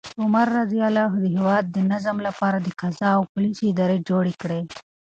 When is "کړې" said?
4.41-4.61